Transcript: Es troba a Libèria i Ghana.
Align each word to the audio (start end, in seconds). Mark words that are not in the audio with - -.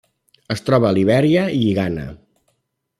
Es 0.55 0.63
troba 0.69 0.89
a 0.89 0.93
Libèria 0.99 1.45
i 1.61 1.71
Ghana. 1.81 2.11